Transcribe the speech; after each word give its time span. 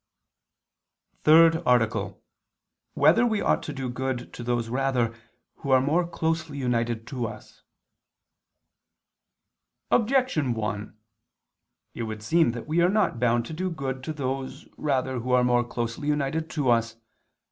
_______________________THIRD 1.25 1.61
ARTICLE 1.63 2.05
[II 2.07 2.09
II, 2.09 2.15
Q. 2.15 2.15
31, 2.15 2.15
Art. 2.15 2.95
3] 2.95 3.01
Whether 3.03 3.25
We 3.27 3.41
Ought 3.43 3.61
to 3.61 3.73
Do 3.73 3.89
Good 3.91 4.33
to 4.33 4.43
Those 4.43 4.67
Rather 4.69 5.13
Who 5.57 5.69
Are 5.69 5.79
More 5.79 6.07
Closely 6.07 6.57
United 6.57 7.05
to 7.05 7.27
Us? 7.27 7.61
Objection 9.91 10.55
1: 10.55 10.97
It 11.93 12.01
would 12.01 12.23
seem 12.23 12.53
that 12.53 12.65
we 12.65 12.81
are 12.81 12.89
not 12.89 13.19
bound 13.19 13.45
to 13.45 13.53
do 13.53 13.69
good 13.69 14.03
to 14.05 14.11
those 14.13 14.67
rather 14.75 15.19
who 15.19 15.33
are 15.33 15.43
more 15.43 15.63
closely 15.63 16.07
united 16.07 16.49
to 16.49 16.71
us. 16.71 16.95